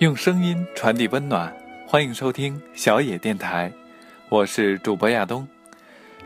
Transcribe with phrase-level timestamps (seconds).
[0.00, 1.54] 用声音传递温暖，
[1.86, 3.70] 欢迎收听小野电台，
[4.28, 5.46] 我是主播亚东。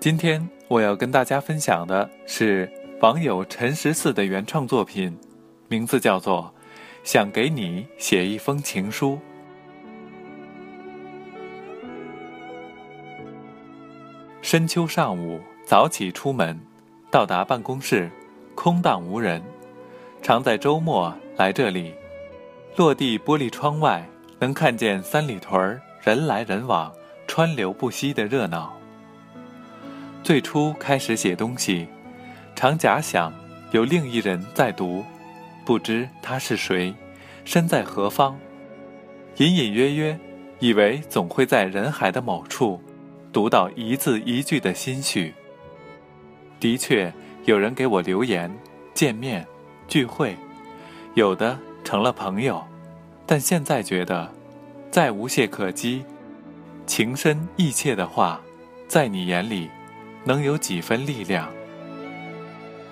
[0.00, 2.68] 今天我要跟大家分享的是
[3.00, 5.16] 网友陈十四的原创作品，
[5.68, 6.52] 名字叫做
[7.08, 9.12] 《想给你写一封情书》。
[14.42, 16.58] 深秋上午，早起出门，
[17.12, 18.10] 到达办公室，
[18.56, 19.40] 空荡无人。
[20.20, 21.94] 常在周末来这里。
[22.74, 24.08] 落地玻璃窗外，
[24.38, 26.90] 能看见三里屯儿人来人往、
[27.26, 28.74] 川流不息的热闹。
[30.22, 31.86] 最初开始写东西，
[32.54, 33.30] 常假想
[33.72, 35.04] 有另一人在读，
[35.66, 36.94] 不知他是谁，
[37.44, 38.38] 身在何方。
[39.36, 40.18] 隐隐约约，
[40.58, 42.80] 以为总会在人海的某处，
[43.34, 45.34] 读到一字一句的心绪。
[46.58, 47.12] 的确，
[47.44, 48.50] 有人给我留言，
[48.94, 49.46] 见面，
[49.86, 50.34] 聚会，
[51.14, 51.58] 有的。
[51.84, 52.62] 成了朋友，
[53.26, 54.30] 但现在觉得，
[54.90, 56.04] 再无懈可击，
[56.86, 58.40] 情深意切的话，
[58.88, 59.68] 在你眼里，
[60.24, 61.48] 能有几分力量？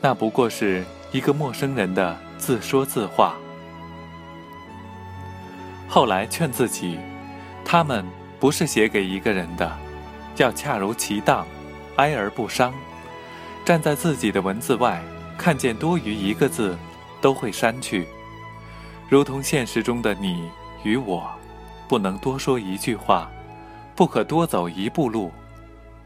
[0.00, 3.34] 那不过是一个陌生人的自说自话。
[5.88, 6.98] 后来劝自己，
[7.64, 8.04] 他们
[8.38, 9.70] 不是写给一个人的，
[10.36, 11.46] 要恰如其当，
[11.96, 12.72] 哀而不伤。
[13.64, 15.02] 站在自己的文字外，
[15.36, 16.76] 看见多余一个字，
[17.20, 18.06] 都会删去。
[19.08, 20.50] 如同现实中的你
[20.82, 21.26] 与我，
[21.88, 23.30] 不能多说一句话，
[23.96, 25.32] 不可多走一步路，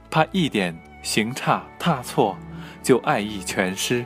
[0.08, 0.72] 怕一点
[1.02, 2.36] 行差踏错，
[2.80, 4.04] 就爱意全失。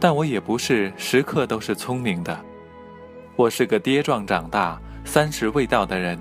[0.00, 2.42] 但我也不是时刻都是聪明的，
[3.36, 6.18] 我是个跌撞长大、三十未到的人，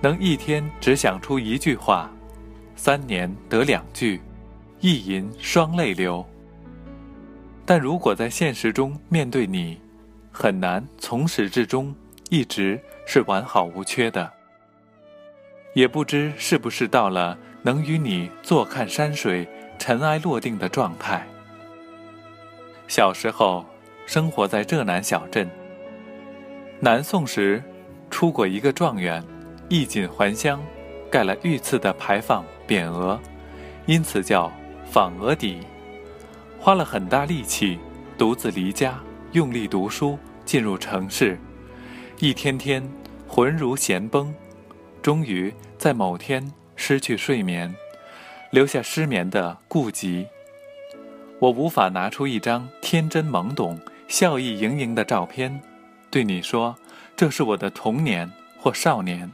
[0.00, 2.08] 能一天只想出一句话，
[2.76, 4.20] 三年得两句，
[4.78, 6.24] 一吟双泪流。
[7.70, 9.80] 但如果在现实中面对你，
[10.32, 11.94] 很难从始至终
[12.28, 14.28] 一直是完好无缺的。
[15.74, 19.48] 也不知是不是到了能与你坐看山水、
[19.78, 21.24] 尘埃落定的状态。
[22.88, 23.64] 小时候
[24.04, 25.48] 生活在浙南小镇，
[26.80, 27.62] 南宋时
[28.10, 29.24] 出过一个状元，
[29.68, 30.60] 衣锦还乡，
[31.08, 33.16] 盖了御赐的牌坊匾额，
[33.86, 34.50] 因此叫
[34.90, 35.60] 仿额底。
[36.62, 37.78] 花了很大力气，
[38.18, 39.00] 独自离家，
[39.32, 41.38] 用力读书，进入城市，
[42.18, 42.86] 一天天
[43.26, 44.32] 魂如弦崩，
[45.00, 47.74] 终于在某天失去睡眠，
[48.50, 50.26] 留下失眠的痼疾。
[51.38, 55.62] 我无法拿出一张天真懵懂、笑意盈盈的照片，
[56.10, 56.76] 对你说
[57.16, 59.32] 这是我的童年或少年。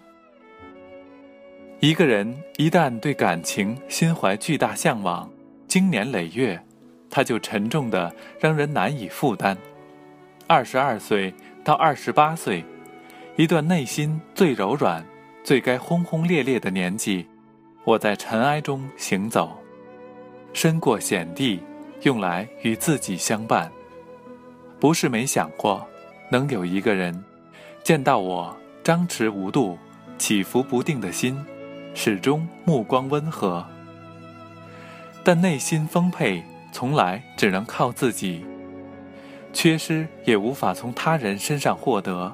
[1.81, 5.29] 一个人一旦对感情心怀巨大向往，
[5.67, 6.63] 经年累月。
[7.11, 9.57] 他就沉重的让人难以负担。
[10.47, 11.33] 二十二岁
[11.65, 12.65] 到二十八岁，
[13.37, 15.05] 一段内心最柔软、
[15.43, 17.27] 最该轰轰烈烈的年纪，
[17.85, 19.57] 我在尘埃中行走，
[20.53, 21.61] 身过险地，
[22.03, 23.71] 用来与自己相伴。
[24.79, 25.87] 不是没想过，
[26.31, 27.25] 能有一个人，
[27.83, 29.79] 见到我张弛无度、
[30.19, 31.45] 起伏不定的心，
[31.95, 33.67] 始终目光温和，
[35.25, 36.45] 但内心丰沛。
[36.77, 38.45] 从来只能靠自己，
[39.51, 42.31] 缺失也无法从他人身上获得。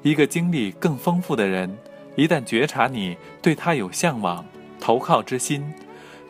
[0.00, 1.76] 一个经历更丰富的人，
[2.16, 4.42] 一旦觉察你对他有向往、
[4.80, 5.62] 投靠之心，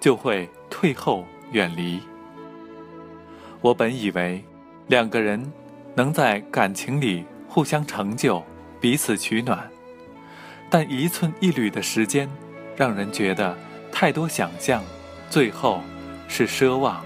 [0.01, 2.01] 就会退后远离。
[3.61, 4.43] 我本以为
[4.89, 5.53] 两个人
[5.95, 8.43] 能在感情里互相成就、
[8.81, 9.71] 彼此取暖，
[10.69, 12.29] 但一寸一缕的时间，
[12.75, 13.57] 让人觉得
[13.93, 14.83] 太多想象，
[15.31, 15.81] 最后。
[16.37, 17.01] 是奢望。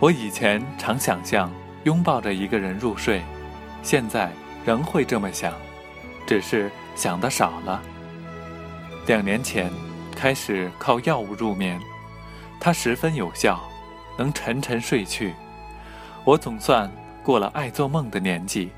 [0.00, 1.48] 我以前常想象
[1.84, 3.22] 拥抱着一个人入睡，
[3.80, 4.32] 现在
[4.66, 5.54] 仍会这么想，
[6.26, 7.80] 只是想的少了。
[9.06, 9.70] 两年前
[10.16, 11.80] 开始靠药物入眠，
[12.58, 13.62] 它十分有效，
[14.18, 15.32] 能沉沉睡去。
[16.24, 16.90] 我总算
[17.22, 18.72] 过了爱做梦的年纪。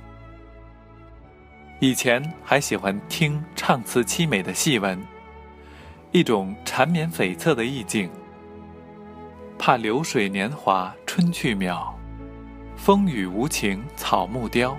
[1.79, 5.03] 以前还喜欢听唱词凄美的戏文。
[6.13, 8.11] 一种缠绵悱恻的意境。
[9.59, 11.93] 怕流水年华春去渺，
[12.77, 14.77] 风雨无情草木凋。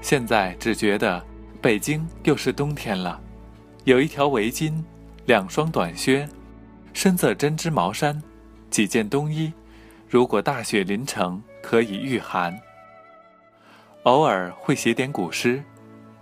[0.00, 1.24] 现在只觉得
[1.62, 3.20] 北京又是冬天了，
[3.84, 4.82] 有一条围巾，
[5.26, 6.28] 两双短靴，
[6.92, 8.20] 深色针织毛衫，
[8.68, 9.52] 几件冬衣。
[10.08, 12.58] 如果大雪临城，可以御寒。
[14.04, 15.62] 偶尔会写点古诗，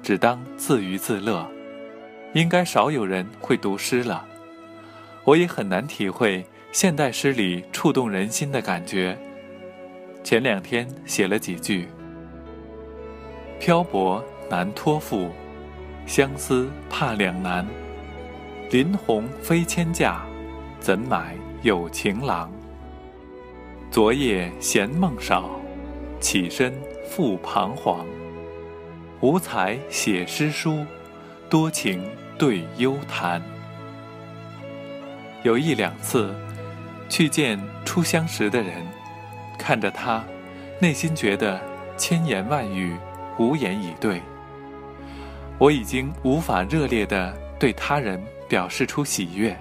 [0.03, 1.49] 只当自娱自乐。
[2.35, 4.27] 应该少有人会读诗了。
[5.25, 9.17] 我也很难体会现代诗里触动人心的感觉。
[10.25, 11.87] 前两天写了几句：
[13.61, 15.31] 漂泊难托付，
[16.07, 17.67] 相思怕两难。
[18.71, 20.25] 林红飞千架，
[20.81, 22.51] 怎买有情郎？
[23.91, 25.61] 昨夜闲梦少，
[26.19, 26.73] 起身
[27.07, 28.07] 复彷徨。
[29.21, 30.85] 无才写诗书，
[31.49, 32.03] 多情
[32.37, 33.41] 对幽谈。
[35.43, 36.35] 有一两次，
[37.09, 38.73] 去见初相识的人，
[39.59, 40.25] 看着他，
[40.81, 41.61] 内心觉得
[41.97, 42.97] 千言万语
[43.39, 44.21] 无言以对。
[45.59, 48.23] 我已经无法热烈的对他人。
[48.53, 49.57] 表示出喜悦。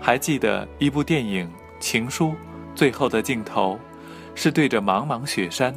[0.00, 1.44] 还记得一部电影
[1.80, 2.28] 《情书》，
[2.72, 3.76] 最后的镜头
[4.36, 5.74] 是对着茫茫雪山，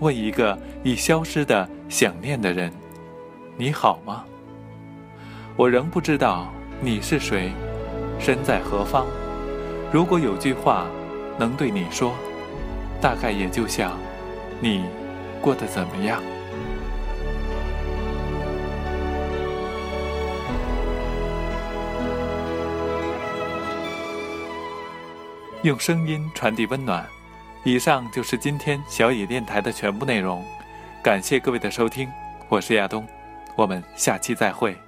[0.00, 2.72] 问一个已消失的想念的人
[3.56, 4.24] ：“你好吗？”
[5.54, 7.52] 我仍不知道你是谁，
[8.18, 9.06] 身在何方。
[9.92, 10.86] 如果有句话
[11.38, 12.14] 能对你说，
[13.00, 13.98] 大概也就像
[14.60, 14.84] ：“你
[15.40, 16.22] 过得怎么样？”
[25.62, 27.04] 用声音传递温暖。
[27.64, 30.44] 以上就是今天小野电台的全部内容，
[31.02, 32.08] 感谢各位的收听，
[32.48, 33.06] 我是亚东，
[33.56, 34.87] 我们下期再会。